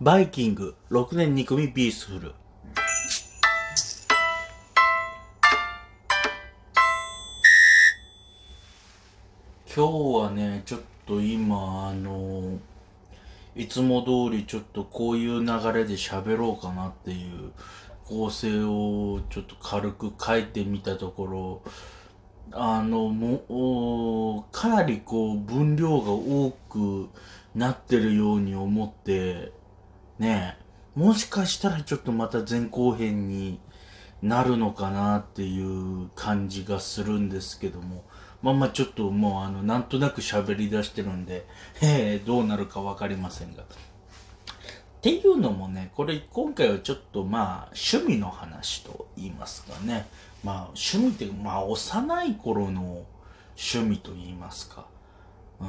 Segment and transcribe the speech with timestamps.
[0.00, 2.32] バイキング6年2組ビースフル。
[9.74, 12.60] 今日はねちょっと今あの
[13.56, 17.50] いつも通りちょっとこういう流れで喋ろうかなっていう
[18.04, 21.62] 構成をちょっと軽く書いてみたところ
[22.52, 27.08] あのもうかなりこう分量が多く
[27.56, 29.57] なってるように思って
[30.18, 30.56] ね
[30.94, 33.60] もしかしたらちょっとまた前後編に
[34.22, 38.04] なるのかなっていう感じがするんですけども
[38.42, 41.46] まあまあちょっともうあのなんとなく喋り出してるんで、
[41.82, 43.62] えー、どうなるか分かりませんが。
[43.62, 43.66] っ
[45.00, 50.06] ていうのもね、これ今回はちょっとまあ趣味の話と言いますかね。
[50.44, 53.04] まあ趣味ってまあ幼い頃の
[53.56, 54.86] 趣味と言いますか。
[55.60, 55.66] うん、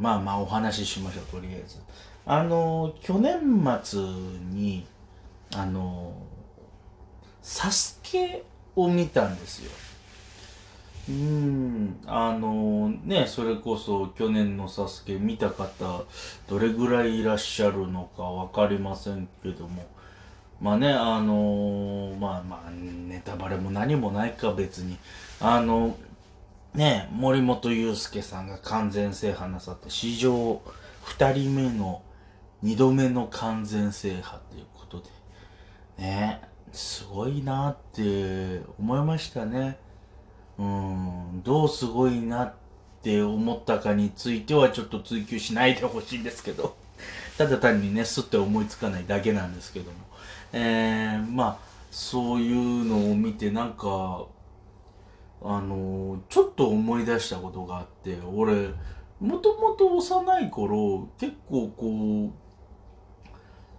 [0.00, 1.78] まあまあお話ししましょう、とりあえず。
[2.24, 3.40] あの、去年
[3.82, 4.86] 末に、
[5.54, 6.14] あの、
[7.42, 8.44] サスケ
[8.76, 9.70] を見たんですよ。
[11.08, 16.04] うん、あのね、それこそ去年のサスケ見た方、
[16.48, 19.84] どれぐらいいらっしゃるのかわかりませんけども、
[20.60, 24.96] まあね、あのまあまあ、ネタバレも何もないか別に、
[25.40, 25.96] あの、
[26.74, 30.62] ね、森本裕介さんが完全制覇なさって史上
[31.04, 32.02] 2人目の
[32.64, 35.02] 2度目の完全制覇ということ
[35.98, 36.40] で、ね、
[36.72, 39.78] すごいなって思いましたね。
[40.58, 42.54] うん、どうすごいなっ
[43.02, 46.76] て思ったかについてはちょっと追求しないでほしいんですけど、
[47.36, 49.98] ただ単にね、すって思いつかないだけなんですけども。
[50.54, 51.58] えー、まあ、
[51.90, 54.26] そういうのを見てなんか、
[55.44, 58.68] あのちょっと思い出したことがあって俺
[59.20, 62.42] もともと幼い頃結構こう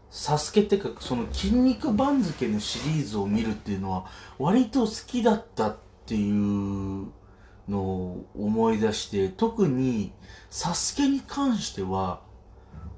[0.09, 4.05] サスケってかその筋肉番付のシリーズを見るっていうのは
[4.37, 7.07] 割と好きだったっていう
[7.67, 10.13] のを思い出して特に
[10.49, 12.21] サスケに関しては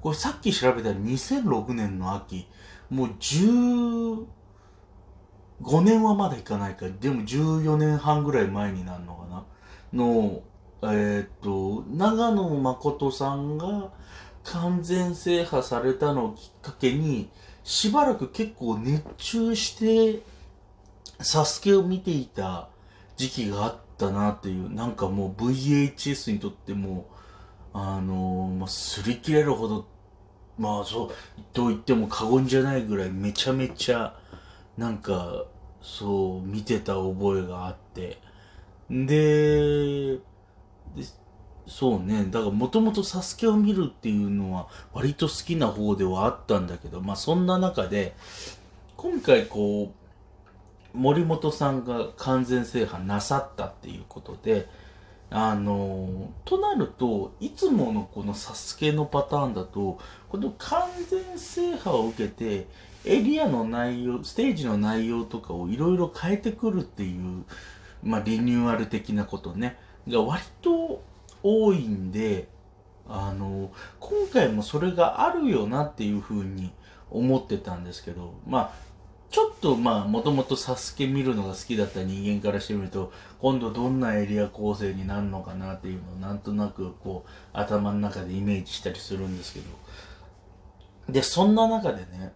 [0.02, 2.46] これさっき調べた2006年の秋
[2.90, 4.24] もう10
[5.62, 6.86] 5年はまだいかないか。
[6.88, 9.44] でも14年半ぐらい前になるのかな。
[9.92, 10.42] の、
[10.82, 13.90] えー、っと、長野誠さんが
[14.44, 17.30] 完全制覇されたのをきっかけに、
[17.64, 20.22] しばらく結構熱中して、
[21.20, 22.68] サスケを見ていた
[23.16, 27.08] 時期があったなっていう、なんかもう VHS にとっても、
[27.72, 29.86] あのー、まあ、擦り切れるほど、
[30.58, 31.10] まあそう、
[31.52, 34.18] と言っても過言じゃないぐらいめちゃめちゃ、
[34.76, 35.44] なんか、
[35.80, 38.18] そう、見てた覚えがあって。
[38.90, 40.22] で、で
[41.66, 48.14] そうね、だからもともとサスケを見るっていうのは割と好きな方ではあったんだけど、まあそんな中で、
[48.96, 49.92] 今回こ
[50.94, 54.68] う、森本さんが完全制覇なさったっていうことで、
[55.30, 59.98] あのとなるといつものこのサスケのパターンだと
[60.28, 62.68] この完全制覇を受けて
[63.04, 67.44] エリアの内容ステージの内容とかをいろいろ変えてくるっていう、
[68.02, 69.78] まあ、リニューアル的なことね
[70.08, 71.02] が割と
[71.42, 72.48] 多いんで
[73.08, 73.70] あの
[74.00, 76.72] 今回もそれがあるよなっていうふうに
[77.10, 78.86] 思ってたんですけどまあ
[79.36, 91.12] ちょっとまあもともとサスケ見るのが好きだった人間からしてみると今度どんなエリア構成になるのかなっていうのをなんとなくこう頭の中でイメージしたりするんですけど。
[91.12, 92.32] でそんな中でね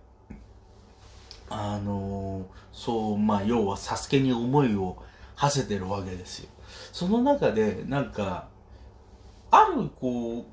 [1.48, 5.02] あのー、そうまあ要はサスケに思いを
[5.36, 6.50] 馳せてるわけですよ。
[6.92, 8.48] その中でなんか
[9.50, 10.44] あるこう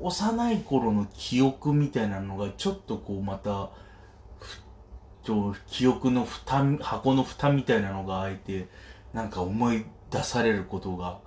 [0.00, 3.70] 幼い頃の記憶みたいなのがちょっとこうまた
[5.28, 8.66] と記憶の蓋箱の蓋みたいなのが開いて
[9.12, 11.18] なんか思い出されることが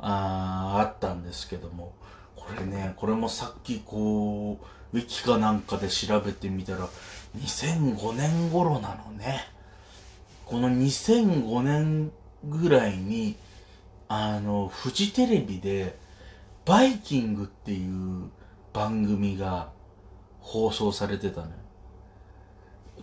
[0.00, 1.92] ああったんですけども。
[2.48, 4.58] これねこれもさっきこ
[4.92, 6.88] うウィキかなんかで調べてみたら
[7.36, 9.44] 2005年頃なのね。
[10.46, 12.10] この2005年
[12.44, 13.36] ぐらいに
[14.08, 15.98] あのフジテレビで
[16.64, 18.30] 「バイキング」っていう
[18.72, 19.68] 番組が
[20.40, 21.52] 放送されてたのよ。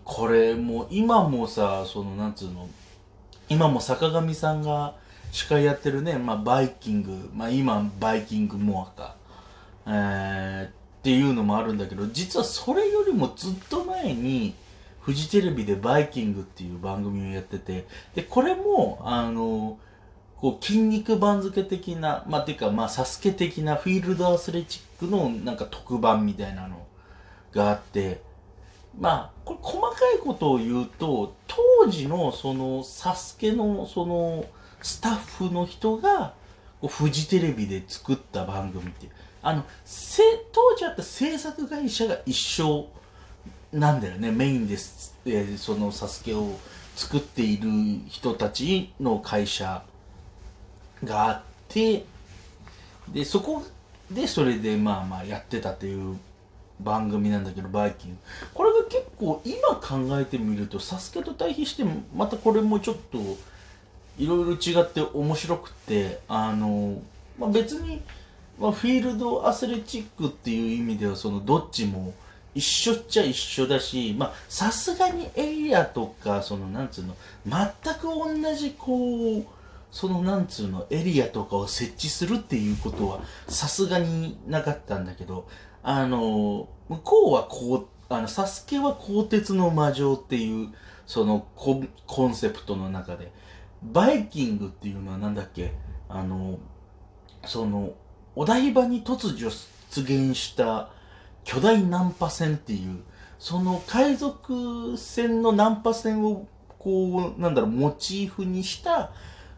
[0.05, 2.69] これもう今もさそのなんつうの
[3.49, 4.95] 今も坂上さんが
[5.31, 9.15] 司会やってるね、まあ、バイキング、まあ、今バイキングモアか、
[9.87, 10.71] えー、っ
[11.03, 14.53] ていうのもあるんだけど実はそれよりもずっと前に
[15.01, 17.85] フジテレビでバイキングっていう番組をやってて
[18.15, 19.77] でこれもあの
[20.37, 26.85] こう筋肉番付的なまあていうかまあサスケ的なフィールドアスレチックのなんか特番みたいなの
[27.51, 28.21] があって、
[28.99, 34.45] まあ、これ細かいことを言うと、当時のその、サスケのその、
[34.81, 36.33] スタッフの人が、
[36.87, 39.09] フジテレビで作った番組って。
[39.41, 42.87] あの、せ当時あった制作会社が一緒
[43.73, 44.31] なんだよね。
[44.31, 45.15] メインです。
[45.25, 46.57] えーそのサスケを
[46.95, 47.69] 作っている
[48.07, 49.83] 人たちの会社
[51.03, 52.05] があって、
[53.09, 53.63] で、そこ
[54.09, 56.17] でそれでまあまあやってたっていう
[56.79, 58.17] 番組なんだけど、バイキング。
[58.53, 63.19] これが結構今考えてみると、サスケと対比しても、またこれもちょっと、
[64.17, 67.01] いろいろ違って面白くて、あの、
[67.37, 68.01] まあ、別に、
[68.59, 72.13] まあ、フィールドアスレチックっていう意味では、そのどっちも
[72.53, 79.45] 一緒っちゃ一緒だし、まあ、さすがにエリアとか、その、なんつうの、全く同じ、こう、
[79.91, 83.19] その、なんつうの、エリアとかを設置するっていうことは、
[83.49, 85.47] さすがになかったんだけど、
[85.87, 90.69] あの、向こうはこう、あの、サスケは鋼鉄の魔女っていう、
[91.05, 93.31] そのコンコンセプトの中で、
[93.83, 95.73] バイキングっていうのはなんだっけ？
[96.09, 96.57] あの、
[97.45, 97.93] その、
[98.35, 99.51] お台場に突如
[99.91, 100.89] 出現した
[101.43, 103.03] 巨大ナンパ船っていう、
[103.37, 106.47] その海賊船のナンパ船を、
[106.79, 109.11] こう、なんだろう、モチーフにした、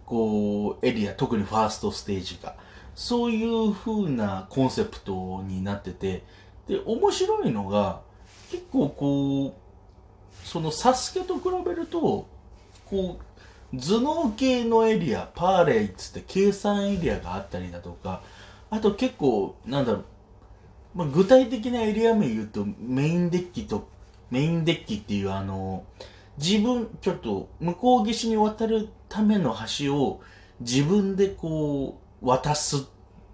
[0.06, 2.58] こう、エリア、特にファーストステージが。
[2.98, 6.24] そういう風なコンセプトになってて、
[6.68, 8.02] で、面白いのが、
[8.50, 9.54] 結構こう、
[10.44, 12.28] そのサスケと比べると、
[12.90, 13.20] こ
[13.72, 18.24] う、頭脳系のエリア、パーレイっつって計算エリアがあったりだとか、
[18.72, 20.04] あと結構、なんだろう、
[20.96, 23.88] まあ、具体的なエリア名言うと、メインデッキと、
[24.32, 25.86] メインデッキっていうあの、
[26.40, 30.20] 自分、ちょっと、向こう岸に渡るための橋を
[30.62, 32.88] 自分でこう、渡す、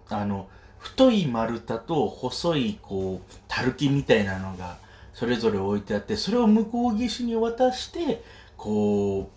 [0.10, 0.48] あの、
[0.80, 4.78] 太い丸太と細いこう、たるきみたいなのが、
[5.14, 8.24] それぞれ置いてあって、それを向こう岸に渡して、
[8.58, 9.30] こ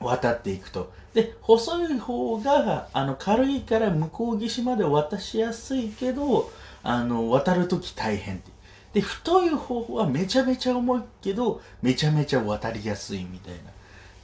[0.00, 0.92] う、渡っていくと。
[1.12, 6.50] で、細い方が、あの、軽いから向こう岸まで渡しやすいけど、
[6.82, 8.50] あの、渡るとき大変って。
[8.94, 13.70] で、太い方はめちゃめちゃ重いけど、めちゃめちゃ渡りやすいみたいな。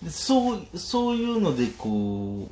[0.02, 2.50] でそう、そういうので、こう、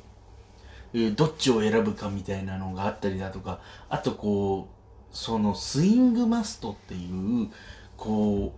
[0.97, 3.59] えどっちを選ぶかみたいなのがあったりだとか、
[3.89, 7.49] あとこう、そのスイングマストっていう、
[7.97, 8.53] こ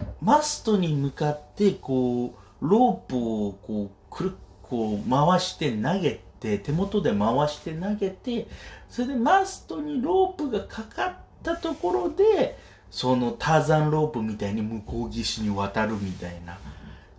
[0.00, 4.32] う、マストに向かって、こう、ロープをこう、くる、
[4.62, 8.46] こう、回して投げて、手元で回して投げて、
[8.90, 12.58] それでマストにロープがかかったところで、
[12.90, 16.58] そのターザンロープみたいに向こう岸に渡るみたいな、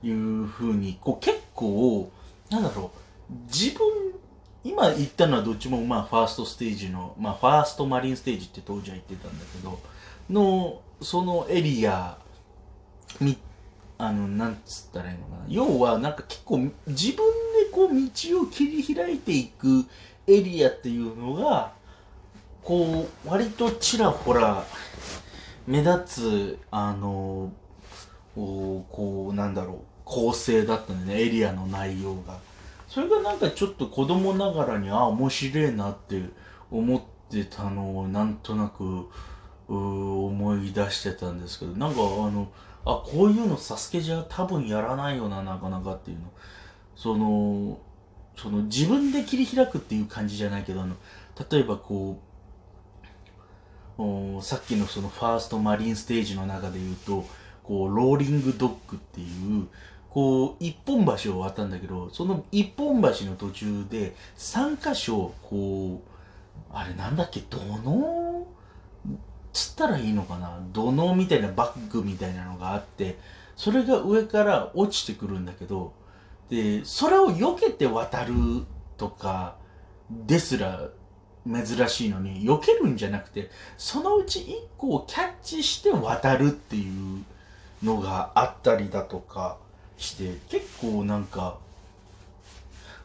[0.04, 2.12] いう風に、こう結構、
[2.52, 4.11] なんだろう、自分、
[4.64, 9.80] 今言ったのはどっちもまあファーストステージの、まあファーストマリンステージって当時は言ってたんだけど、
[10.30, 12.18] の、そのエリア、
[13.20, 13.38] み、
[13.98, 15.46] あの、なんつったらいいのかな。
[15.48, 19.86] 要はなんか結構自分でこう道を切り開いていく
[20.28, 21.74] エリアっていうのが、
[22.64, 24.64] こう、割とちらほら
[25.66, 27.52] 目立つ、あの、
[28.36, 32.40] こう、こうなんだろう、構成だったんだよね、エリアの内容が。
[32.92, 36.22] それがなんかちょっと子供ながらに、あ、面白いなって
[36.70, 39.08] 思ってたのをなんとなく、
[39.70, 42.52] 思い出してたんですけど、なんかあの、
[42.84, 46.26] あ、こういうのサスケじゃ多分やらないよな、なかなかっていうの。
[46.98, 47.80] その、
[48.36, 50.98] その自分で切り開くっていう感じじゃないけど、あの、
[51.50, 52.20] 例えばこ
[53.98, 57.26] う、おさっきのそのファーストマリンステージの中で言うと、
[57.64, 59.70] こう、ローリングドッグっていう、
[60.14, 66.12] こう、一本橋を渡るんだけど、その一本橋の途中で、三箇所、こう、
[66.74, 68.46] あれなんだっけ、土の？
[69.54, 70.60] つったらいいのかな？
[70.74, 73.18] 土のみたいなバッグみたいなのがあって、
[73.56, 75.94] それが上から落ちてくるんだけど、
[76.50, 78.34] で、それを避けて渡る
[78.98, 79.56] とか、
[80.10, 80.90] ですら
[81.46, 87.24] 珍しいのに、避けるんじゃなくて、そのうち一個をキャッチして渡るっていう
[87.84, 89.58] のがあったりだとか
[90.02, 91.58] して、結構なんか、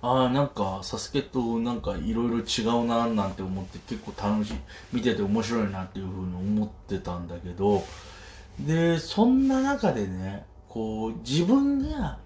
[0.03, 4.57] ああ、なんか、サスケとなんかいろいろ違うななんて思って結構楽しい、
[4.93, 7.85] 見てて面白いなっていうふうに思ってたんだけど、
[8.61, 12.19] で、そんな中でね、こう、自分が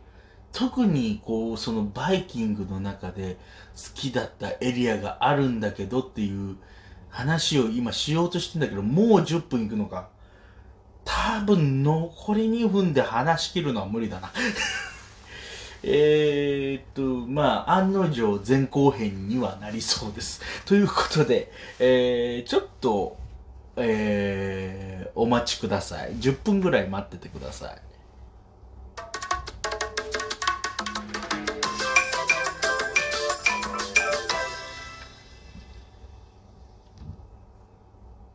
[0.52, 3.36] 特にこう、そのバイキングの中で
[3.76, 6.56] 好きだったエリアがあるんだけどっていう
[7.08, 10.08] 話を今しようとしてんだけど、もう10分いくのか。
[11.04, 14.30] 多分残り2分で話し切るのは無理だな。
[15.82, 20.40] えっと、まあ、案の定前後編にはなりそうです。
[20.66, 23.16] ということで、えー、ちょっと、
[23.76, 27.89] えお待ちください10分ぐらい待っててください